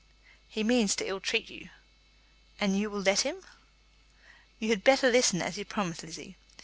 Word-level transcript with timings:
"He 0.47 0.63
means 0.63 0.95
to 0.95 1.05
ill 1.07 1.19
treat 1.19 1.47
you." 1.51 1.69
"And 2.59 2.75
you 2.75 2.89
will 2.89 3.01
let 3.01 3.21
him?" 3.21 3.45
"You 4.57 4.69
had 4.69 4.83
better 4.83 5.11
listen, 5.11 5.43
as 5.43 5.59
you 5.59 5.65
promised, 5.65 6.01
Lizzie. 6.01 6.37